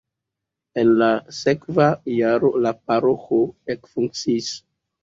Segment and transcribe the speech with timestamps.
[0.83, 1.09] En la
[1.41, 3.43] sekva jaro la paroĥo
[3.77, 4.55] ekfunkciis.